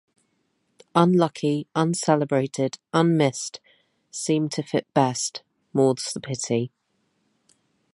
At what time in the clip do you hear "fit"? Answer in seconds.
4.63-4.91